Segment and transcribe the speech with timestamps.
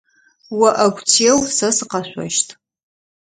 [0.67, 2.47] О ӏэгу теу, сэ сыкъэшъощт.